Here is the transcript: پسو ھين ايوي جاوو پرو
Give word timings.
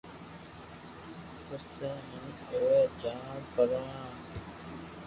پسو 1.45 1.89
ھين 2.09 2.25
ايوي 2.49 2.81
جاوو 3.01 3.39
پرو 3.53 3.83